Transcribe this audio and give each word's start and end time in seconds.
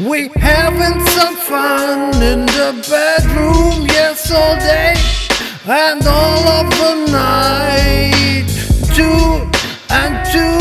We 0.00 0.30
having 0.36 1.04
some 1.06 1.34
fun 1.34 2.22
in 2.22 2.46
the 2.46 2.72
bedroom, 2.88 3.84
yes, 3.88 4.30
all 4.30 4.54
day 4.56 4.94
and 5.66 6.06
all 6.06 6.48
of 6.48 6.70
the 6.70 6.94
night. 7.10 8.46
Two 8.94 9.50
and 9.90 10.24
two, 10.32 10.58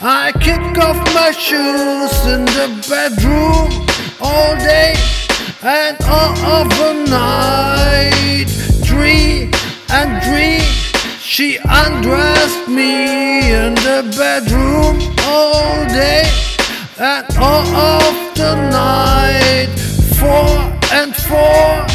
I 0.00 0.32
kick 0.38 0.78
off 0.78 0.98
my 1.14 1.30
shoes 1.30 2.14
in 2.26 2.44
the 2.44 2.68
bedroom 2.88 3.86
all 4.20 4.54
day 4.56 4.94
and 5.62 5.96
all 6.02 6.36
of 6.60 6.68
the 6.68 6.92
night. 7.08 8.48
Three 8.84 9.50
and 9.88 10.22
three, 10.22 10.60
she 11.20 11.56
undressed 11.64 12.68
me 12.68 13.50
in 13.50 13.74
the 13.76 14.14
bedroom 14.16 15.00
all 15.26 15.84
day 15.86 16.47
and 17.00 17.26
all 17.38 17.66
of 17.76 18.34
the 18.34 18.54
night. 18.70 19.68
Four 20.18 20.58
and 20.92 21.14
four, 21.14 21.86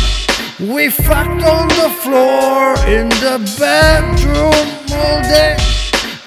we 0.73 0.89
fucked 0.89 1.43
on 1.43 1.67
the 1.67 1.89
floor 2.01 2.77
in 2.87 3.09
the 3.19 3.37
bedroom 3.59 4.67
all 4.93 5.21
day 5.23 5.57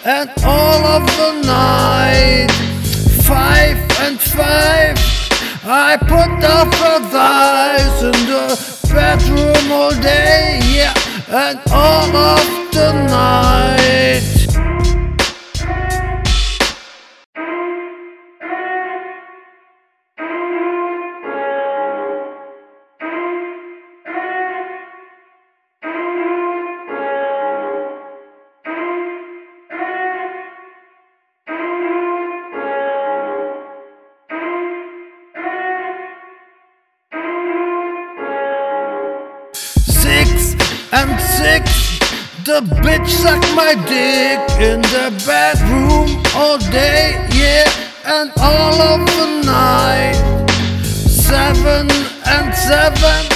and 0.05 0.31
all 0.45 0.84
of 0.84 1.06
the 1.17 1.42
night. 1.47 2.48
Five 3.25 3.78
and 4.01 4.20
five, 4.20 4.97
I 5.64 5.97
put 5.97 6.45
up 6.45 6.73
her 6.75 6.97
in 8.03 8.27
the 8.27 8.47
bedroom 8.92 9.73
all 9.73 9.91
day, 10.03 10.61
yeah, 10.64 10.95
and 11.29 11.58
all 11.73 12.14
of 12.14 12.66
And 40.92 41.20
six, 41.20 41.98
the 42.45 42.61
bitch 42.81 43.09
sucked 43.09 43.53
my 43.56 43.75
dick 43.89 44.39
in 44.61 44.81
the 44.83 45.11
bedroom 45.27 46.23
all 46.34 46.59
day, 46.59 47.27
yeah, 47.34 47.67
and 48.05 48.31
all 48.39 48.81
of 48.81 49.05
the 49.19 49.42
night. 49.45 50.14
Seven 50.84 51.91
and 52.25 52.55
seven, 52.55 53.27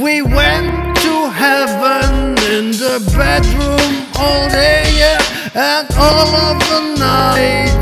we 0.00 0.22
went 0.22 0.70
to 0.98 1.28
heaven 1.30 2.38
in 2.54 2.70
the 2.70 3.02
bedroom 3.16 4.06
all 4.16 4.48
day, 4.48 4.84
yeah, 4.96 5.18
and 5.54 5.88
all 5.98 6.34
of 6.48 6.58
the 6.70 6.80
night. 7.00 7.74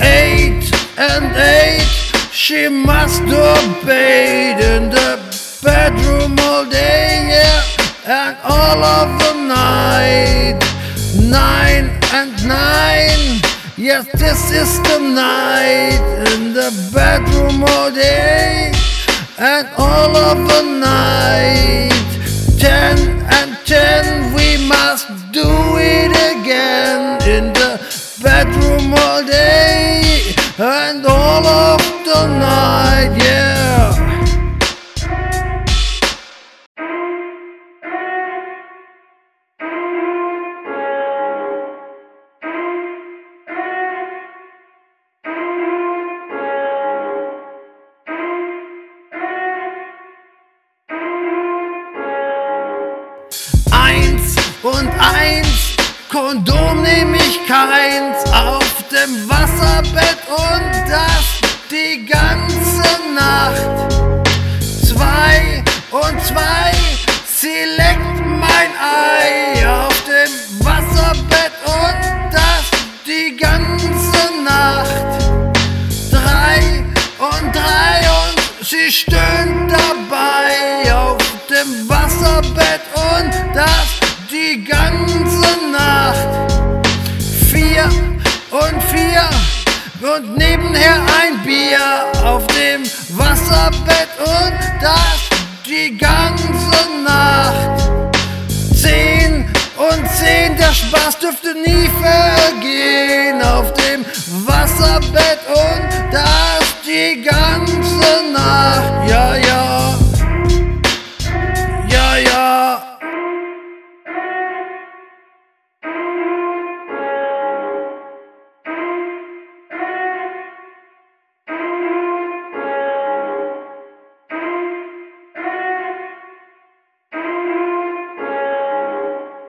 Eight 0.00 0.64
and 0.96 1.36
eight, 1.36 1.82
she 2.32 2.68
masturbated 2.68 4.60
in 4.60 4.88
the 4.88 5.18
bedroom 5.62 6.19
all 8.50 8.82
of 8.82 9.08
the 9.22 9.34
night. 9.46 10.58
Nine 11.40 11.86
and 12.18 12.32
nine, 12.46 13.40
yes, 13.76 14.04
this 14.22 14.40
is 14.50 14.70
the 14.88 14.98
night 14.98 16.00
in 16.32 16.52
the 16.52 16.70
bedroom 16.92 17.62
all 17.72 17.90
day, 17.90 18.72
and 19.38 19.66
all 19.78 20.12
of 20.16 20.38
the 20.52 20.62
night. 20.62 21.90
Ten 22.58 22.96
and 23.38 23.50
ten, 23.64 24.34
we 24.34 24.48
must 24.68 25.06
do 25.32 25.50
it 25.78 26.12
again 26.32 27.22
in 27.36 27.52
the 27.52 27.72
bedroom 28.22 28.92
all 29.04 29.22
day 29.24 30.34
and 30.58 31.06
all 31.06 31.19
eins, 55.00 55.76
Kondom 56.10 56.82
nehm 56.82 57.14
ich 57.14 57.46
keins 57.46 58.24
auf 58.32 58.88
dem 58.90 59.28
Wasserbett 59.30 60.18
und 60.28 60.90
das 60.90 61.40
die 61.70 62.04
ganze 62.04 62.82
Nacht. 63.14 63.92
Zwei 64.84 65.62
und 65.92 66.20
zwei, 66.24 66.72
sie 67.26 67.64
leckt 67.76 68.26
mein 68.26 68.70
Ei 68.80 69.68
auf 69.68 69.94
dem 70.02 70.66
Wasserbett 70.66 71.52
und 71.64 72.32
das 72.32 72.64
die 73.06 73.36
ganze 73.36 74.42
Nacht. 74.44 75.22
Drei 76.10 76.84
und 77.18 77.54
drei 77.54 78.00
und 78.24 78.66
sie 78.66 78.90
stöhnt 78.90 79.70
dabei 79.70 80.92
auf 80.92 81.22
dem 81.48 81.88
Wasserbett 81.88 82.82
und 82.94 83.32
das 83.54 83.99
die 84.30 84.64
ganze 84.64 85.48
Nacht. 85.72 86.52
Vier 87.50 87.84
und 88.50 88.82
vier 88.92 89.28
und 90.14 90.36
nebenher 90.36 90.96
ein 91.20 91.42
Bier 91.44 92.06
auf 92.24 92.46
dem 92.48 92.82
Wasserbett 93.18 94.08
und 94.18 94.58
das 94.80 95.20
die 95.66 95.96
ganze 95.96 97.02
Nacht. 97.04 97.90
Zehn 98.74 99.46
und 99.76 100.08
zehn, 100.16 100.56
der 100.56 100.72
Spaß 100.72 101.18
dürfte 101.18 101.54